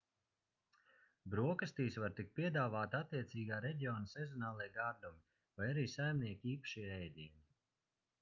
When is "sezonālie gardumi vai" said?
4.15-5.69